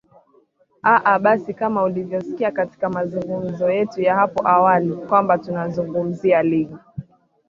[0.83, 6.77] aa basi kama ulivyosikia katika mazungumzo yetu ya hapo awali kwamba tunazungumzia ligi